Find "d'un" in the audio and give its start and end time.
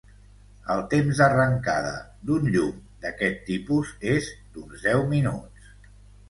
2.29-2.47